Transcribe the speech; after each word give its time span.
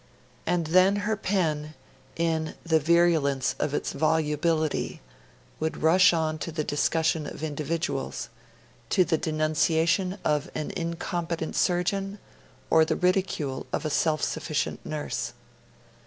And 0.47 0.65
then 0.65 0.95
her 1.05 1.15
pen, 1.15 1.75
in 2.15 2.55
the 2.63 2.79
virulence 2.79 3.53
of 3.59 3.75
its 3.75 3.93
volubility, 3.93 4.99
would 5.59 5.83
rush 5.83 6.11
on 6.11 6.39
to 6.39 6.51
the 6.51 6.63
discussion 6.63 7.27
of 7.27 7.43
individuals, 7.43 8.29
to 8.89 9.05
the 9.05 9.19
denunciation 9.19 10.17
of 10.25 10.49
an 10.55 10.71
incompetent 10.71 11.55
surgeon 11.55 12.17
or 12.71 12.83
the 12.83 12.95
ridicule 12.95 13.67
of 13.71 13.85
a 13.85 13.91
self 13.91 14.23
sufficient 14.23 14.83
nurse. 14.83 15.33